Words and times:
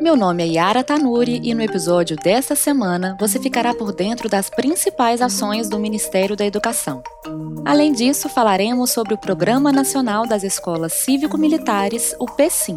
Meu 0.00 0.16
nome 0.16 0.42
é 0.42 0.46
Yara 0.46 0.82
Tanuri 0.82 1.40
e 1.44 1.52
no 1.52 1.60
episódio 1.60 2.16
desta 2.16 2.56
semana 2.56 3.18
você 3.20 3.38
ficará 3.38 3.74
por 3.74 3.92
dentro 3.92 4.30
das 4.30 4.48
principais 4.48 5.20
ações 5.20 5.68
do 5.68 5.78
Ministério 5.78 6.34
da 6.34 6.46
Educação. 6.46 7.02
Além 7.66 7.92
disso, 7.92 8.26
falaremos 8.30 8.92
sobre 8.92 9.12
o 9.12 9.18
Programa 9.18 9.70
Nacional 9.70 10.26
das 10.26 10.42
Escolas 10.42 10.94
Cívico-Militares, 10.94 12.16
o 12.18 12.24
PSIM. 12.24 12.76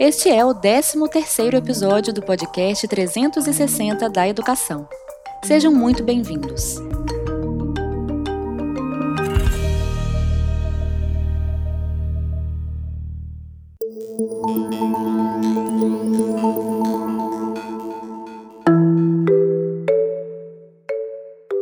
Este 0.00 0.28
é 0.28 0.44
o 0.44 0.52
13º 0.52 1.54
episódio 1.54 2.12
do 2.12 2.22
podcast 2.22 2.88
360 2.88 4.10
da 4.10 4.26
Educação. 4.26 4.88
Sejam 5.44 5.72
muito 5.72 6.02
bem-vindos. 6.02 6.76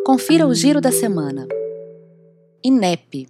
Confira 0.08 0.46
o 0.46 0.54
giro 0.54 0.80
da 0.80 0.90
semana. 0.90 1.46
INEP. 2.64 3.28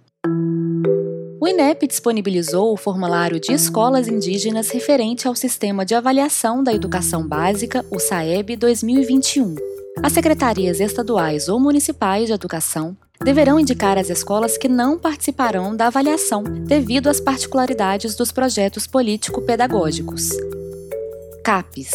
O 1.41 1.45
INEP 1.45 1.85
disponibilizou 1.85 2.71
o 2.71 2.77
formulário 2.77 3.37
de 3.37 3.51
escolas 3.51 4.07
indígenas 4.07 4.69
referente 4.69 5.27
ao 5.27 5.35
Sistema 5.35 5.85
de 5.85 5.93
Avaliação 5.93 6.63
da 6.63 6.73
Educação 6.73 7.27
Básica, 7.27 7.85
o 7.91 7.99
SAEB 7.99 8.55
2021. 8.55 9.55
As 10.01 10.13
secretarias 10.13 10.79
estaduais 10.79 11.49
ou 11.49 11.59
municipais 11.59 12.27
de 12.27 12.33
educação 12.33 12.95
deverão 13.21 13.59
indicar 13.59 13.97
as 13.97 14.09
escolas 14.09 14.57
que 14.57 14.69
não 14.69 14.97
participarão 14.97 15.75
da 15.75 15.87
avaliação 15.87 16.43
devido 16.43 17.09
às 17.09 17.19
particularidades 17.19 18.15
dos 18.15 18.31
projetos 18.31 18.87
político-pedagógicos. 18.87 20.29
CAPES 21.43 21.91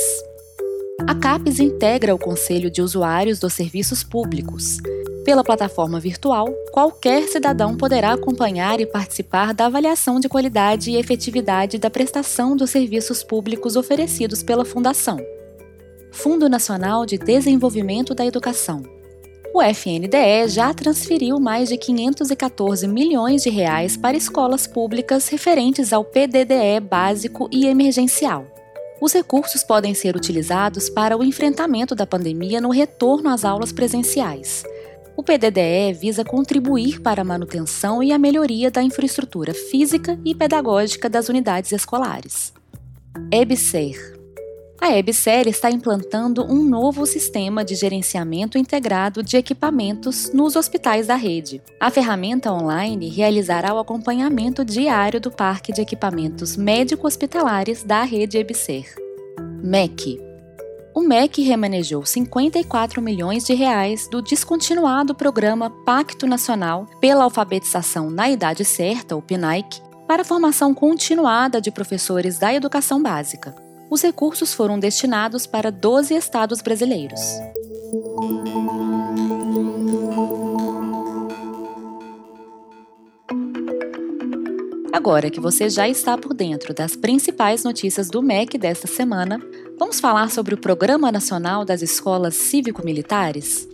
a 1.07 1.15
CAPES 1.15 1.61
integra 1.61 2.15
o 2.15 2.19
Conselho 2.19 2.71
de 2.71 2.81
Usuários 2.81 3.39
dos 3.39 3.53
Serviços 3.53 4.03
Públicos. 4.03 4.79
Pela 5.23 5.45
plataforma 5.45 6.01
virtual, 6.01 6.49
qualquer 6.73 7.29
cidadão 7.29 7.77
poderá 7.77 8.13
acompanhar 8.13 8.81
e 8.81 8.87
participar 8.87 9.53
da 9.53 9.67
avaliação 9.67 10.19
de 10.19 10.29
qualidade 10.29 10.91
e 10.91 10.97
efetividade 10.97 11.77
da 11.77 11.91
prestação 11.91 12.57
dos 12.57 12.71
serviços 12.71 13.23
públicos 13.23 13.77
oferecidos 13.77 14.43
pela 14.43 14.65
Fundação. 14.65 15.19
Fundo 16.11 16.49
Nacional 16.49 17.05
de 17.05 17.19
Desenvolvimento 17.19 18.15
da 18.15 18.25
Educação. 18.25 18.83
O 19.53 19.63
FNDE 19.63 20.49
já 20.49 20.73
transferiu 20.73 21.39
mais 21.39 21.69
de 21.69 21.77
514 21.77 22.89
milhões 22.89 23.43
de 23.43 23.51
reais 23.51 23.97
para 23.97 24.17
escolas 24.17 24.67
públicas 24.67 25.29
referentes 25.29 25.93
ao 25.93 26.03
PDDE 26.03 26.81
básico 26.81 27.49
e 27.53 27.67
emergencial. 27.67 28.54
Os 29.01 29.13
recursos 29.13 29.63
podem 29.63 29.95
ser 29.95 30.17
utilizados 30.17 30.89
para 30.89 31.17
o 31.17 31.25
enfrentamento 31.25 31.95
da 31.95 32.07
pandemia 32.07 32.61
no 32.61 32.71
retorno 32.71 33.29
às 33.29 33.45
aulas 33.45 33.73
presenciais. 33.73 34.65
O 35.17 35.23
PDDE 35.23 35.93
visa 35.93 36.25
contribuir 36.25 37.01
para 37.01 37.23
a 37.23 37.25
manutenção 37.25 38.03
e 38.03 38.13
a 38.13 38.19
melhoria 38.19 38.71
da 38.71 38.83
infraestrutura 38.83 39.55
física 39.55 40.19
e 40.25 40.35
pedagógica 40.35 41.09
das 41.09 41.29
unidades 41.29 41.73
escolares. 41.73 42.53
EBSER 43.31 44.14
a 44.81 44.97
EBSER 44.97 45.49
está 45.49 45.71
implantando 45.71 46.45
um 46.45 46.63
novo 46.65 47.07
sistema 47.07 47.65
de 47.65 47.75
gerenciamento 47.75 48.59
integrado 48.59 49.23
de 49.23 49.37
equipamentos 49.37 50.33
nos 50.33 50.57
hospitais 50.57 51.07
da 51.07 51.15
rede. 51.15 51.63
A 51.81 51.91
ferramenta 51.91 52.53
online 52.53 53.09
realizará 53.09 53.73
o 53.73 53.79
acompanhamento 53.79 54.65
diário 54.65 55.21
do 55.21 55.31
parque 55.31 55.73
de 55.73 55.81
equipamentos 55.81 56.57
médico-hospitalares 56.57 57.83
da 57.83 58.03
rede 58.03 58.37
EBSER. 58.39 58.95
MEC 59.63 60.35
o 60.95 61.01
MEC 61.01 61.43
remanejou 61.43 62.07
54 62.07 63.03
milhões 63.03 63.45
de 63.45 63.53
reais 63.53 64.07
do 64.07 64.23
descontinuado 64.23 65.13
programa 65.13 65.69
Pacto 65.85 66.25
Nacional 66.25 66.87
pela 67.01 67.25
Alfabetização 67.25 68.11
na 68.11 68.31
Idade 68.31 68.65
Certa, 68.65 69.17
o 69.17 69.21
PNAIC, 69.21 69.83
para 70.07 70.23
a 70.23 70.25
formação 70.25 70.73
continuada 70.73 71.61
de 71.61 71.73
professores 71.73 72.39
da 72.39 72.55
educação 72.55 73.03
básica. 73.03 73.64
Os 73.91 74.03
recursos 74.03 74.55
foram 74.55 74.79
destinados 74.79 75.47
para 75.47 75.71
12 75.71 76.15
estados 76.15 76.61
brasileiros. 76.61 77.21
Agora 84.93 85.31
que 85.31 85.41
você 85.41 85.69
já 85.69 85.89
está 85.89 86.17
por 86.17 86.33
dentro 86.33 86.73
das 86.73 86.97
principais 86.97 87.63
notícias 87.63 88.09
do 88.09 88.23
MEC 88.23 88.57
desta 88.57 88.87
semana, 88.87 89.39
vamos 89.79 90.01
falar 90.01 90.31
sobre 90.31 90.55
o 90.55 90.59
Programa 90.59 91.13
Nacional 91.13 91.65
das 91.65 91.83
Escolas 91.83 92.35
Cívico-Militares? 92.35 93.69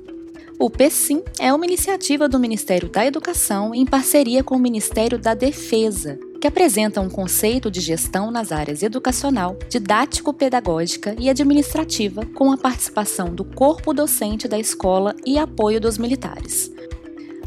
O 0.59 0.69
PSIM 0.69 1.23
é 1.39 1.55
uma 1.55 1.65
iniciativa 1.65 2.29
do 2.29 2.39
Ministério 2.39 2.89
da 2.89 3.07
Educação 3.07 3.75
em 3.75 3.87
parceria 3.87 4.43
com 4.43 4.57
o 4.57 4.59
Ministério 4.59 5.19
da 5.19 5.33
Defesa, 5.33 6.19
que 6.41 6.47
apresenta 6.47 7.01
um 7.01 7.11
conceito 7.11 7.71
de 7.71 7.81
gestão 7.81 8.31
nas 8.31 8.51
áreas 8.51 8.83
educacional, 8.83 9.59
didático-pedagógica 9.69 11.15
e 11.19 11.29
administrativa, 11.29 12.25
com 12.35 12.51
a 12.51 12.57
participação 12.57 13.35
do 13.35 13.45
corpo 13.45 13.93
docente 13.93 14.49
da 14.49 14.59
escola 14.59 15.15
e 15.27 15.39
apoio 15.39 15.81
dos 15.81 15.99
militares. 15.99 16.73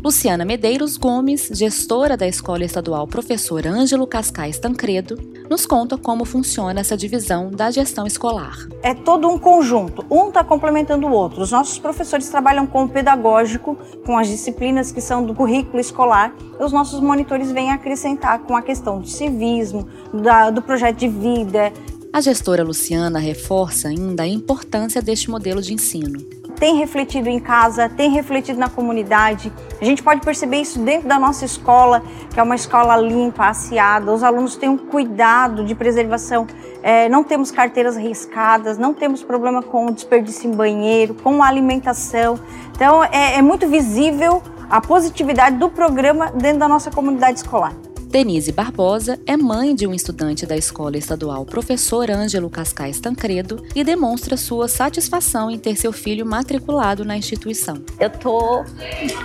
Luciana 0.04 0.44
Medeiros 0.44 0.98
Gomes, 0.98 1.50
gestora 1.54 2.18
da 2.18 2.28
Escola 2.28 2.66
Estadual 2.66 3.08
Professor 3.08 3.66
Ângelo 3.66 4.06
Cascais 4.06 4.60
Tancredo, 4.60 5.18
nos 5.50 5.66
conta 5.66 5.98
como 5.98 6.26
funciona 6.26 6.82
essa 6.82 6.98
divisão 6.98 7.50
da 7.50 7.72
gestão 7.72 8.06
escolar. 8.06 8.68
É 8.82 8.94
todo 8.94 9.30
um 9.30 9.40
conjunto, 9.40 10.06
um 10.12 10.28
está 10.28 10.44
complementando 10.44 11.08
o 11.08 11.12
outro. 11.14 11.42
Os 11.42 11.54
nossos 11.54 11.80
professores 11.80 12.28
trabalham 12.28 12.68
com 12.68 12.84
o 12.84 12.90
pedagógico, 12.90 13.78
com 14.06 14.18
as 14.18 14.28
disciplinas 14.28 14.92
que 14.92 15.00
são 15.00 15.26
do 15.26 15.34
currículo 15.34 15.80
escolar, 15.80 16.36
e 16.60 16.62
os 16.62 16.74
nossos 16.74 17.00
monitores 17.00 17.50
vêm 17.54 17.72
acrescentar 17.72 18.40
com 18.40 18.58
a 18.58 18.62
questão 18.62 19.00
do 19.00 19.08
civismo, 19.08 19.88
da, 20.14 20.50
do 20.50 20.62
projeto 20.62 20.98
de 20.98 21.08
vida. 21.08 21.72
A 22.12 22.20
gestora 22.20 22.62
Luciana 22.62 23.20
reforça 23.20 23.88
ainda 23.88 24.24
a 24.24 24.28
importância 24.28 25.02
deste 25.02 25.32
modelo 25.32 25.62
de 25.62 25.74
ensino 25.74 26.43
tem 26.64 26.78
refletido 26.78 27.28
em 27.28 27.42
casa, 27.42 27.90
tem 27.90 28.10
refletido 28.10 28.58
na 28.58 28.70
comunidade. 28.70 29.52
A 29.82 29.84
gente 29.84 30.02
pode 30.02 30.22
perceber 30.22 30.62
isso 30.62 30.80
dentro 30.80 31.10
da 31.10 31.20
nossa 31.20 31.44
escola, 31.44 32.02
que 32.34 32.40
é 32.40 32.44
uma 32.44 32.56
escola 32.56 32.96
limpa, 32.96 33.48
asseada. 33.48 34.10
Os 34.10 34.24
alunos 34.24 34.56
têm 34.56 34.70
um 34.70 34.78
cuidado 34.78 35.66
de 35.66 35.76
preservação. 35.76 36.48
É, 36.82 37.10
não 37.10 37.22
temos 37.22 37.52
carteiras 37.52 37.98
riscadas, 37.98 38.78
não 38.78 38.94
temos 38.94 39.22
problema 39.22 39.62
com 39.62 39.92
desperdício 39.92 40.50
em 40.50 40.56
banheiro, 40.56 41.14
com 41.16 41.44
alimentação. 41.44 42.40
Então, 42.74 43.04
é, 43.04 43.36
é 43.40 43.42
muito 43.42 43.68
visível 43.68 44.42
a 44.70 44.80
positividade 44.80 45.58
do 45.58 45.70
programa 45.70 46.32
dentro 46.32 46.60
da 46.60 46.68
nossa 46.70 46.90
comunidade 46.90 47.40
escolar. 47.40 47.74
Denise 48.14 48.52
Barbosa 48.52 49.20
é 49.26 49.36
mãe 49.36 49.74
de 49.74 49.88
um 49.88 49.94
estudante 49.94 50.46
da 50.46 50.56
escola 50.56 50.96
estadual 51.00 51.44
Professor 51.46 52.12
Ângelo 52.12 52.48
Cascais 52.48 53.00
Tancredo 53.00 53.66
e 53.74 53.84
demonstra 53.84 54.38
sua 54.38 54.68
satisfação 54.68 55.50
em 55.50 55.58
ter 55.58 55.76
seu 55.76 55.92
filho 55.92 56.24
matriculado 56.24 57.04
na 57.04 57.18
instituição. 57.18 57.82
Eu 58.00 58.12
tô, 58.12 58.64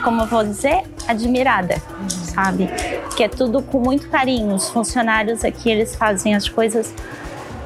como 0.03 0.22
eu 0.22 0.26
vou 0.26 0.43
dizer, 0.43 0.84
admirada, 1.06 1.75
sabe? 2.34 2.66
Que 3.15 3.25
é 3.25 3.28
tudo 3.28 3.60
com 3.60 3.78
muito 3.78 4.09
carinho. 4.09 4.54
Os 4.54 4.71
funcionários 4.71 5.44
aqui, 5.44 5.69
eles 5.69 5.94
fazem 5.94 6.34
as 6.34 6.49
coisas 6.49 6.94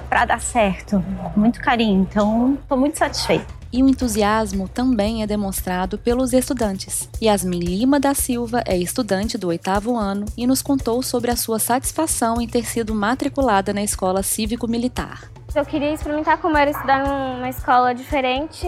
para 0.09 0.25
dar 0.25 0.41
certo, 0.41 1.05
muito 1.37 1.61
carinho. 1.61 2.03
Então, 2.03 2.59
estou 2.61 2.77
muito 2.77 2.99
satisfeita 2.99 3.62
e 3.73 3.83
o 3.83 3.89
entusiasmo 3.89 4.69
também 4.69 5.23
é 5.23 5.27
demonstrado 5.27 5.97
pelos 5.97 6.33
estudantes. 6.33 7.09
Yasmin 7.23 7.61
Lima 7.61 7.99
da 7.99 8.15
Silva 8.15 8.63
é 8.67 8.77
estudante 8.77 9.39
do 9.39 9.49
oitavo 9.49 9.97
ano 9.97 10.27
e 10.37 10.47
nos 10.47 10.61
contou 10.61 11.03
sobre 11.03 11.31
a 11.31 11.37
sua 11.37 11.59
satisfação 11.59 12.41
em 12.41 12.47
ter 12.47 12.65
sido 12.65 12.95
matriculada 12.95 13.73
na 13.73 13.83
escola 13.83 14.23
cívico-militar. 14.23 15.31
Eu 15.55 15.65
queria 15.65 15.93
experimentar 15.93 16.39
como 16.39 16.57
era 16.57 16.71
estudar 16.71 17.07
numa 17.07 17.49
escola 17.49 17.95
diferente 17.95 18.67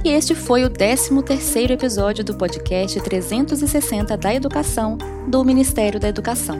E 0.04 0.08
este 0.08 0.34
foi 0.34 0.64
o 0.64 0.70
13º 0.70 1.70
episódio 1.70 2.24
do 2.24 2.34
podcast 2.34 3.00
360 3.00 4.16
da 4.16 4.34
Educação 4.34 4.98
do 5.28 5.44
Ministério 5.44 6.00
da 6.00 6.08
Educação. 6.08 6.58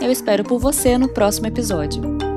Eu 0.00 0.12
espero 0.12 0.44
por 0.44 0.60
você 0.60 0.96
no 0.96 1.08
próximo 1.08 1.48
episódio. 1.48 2.33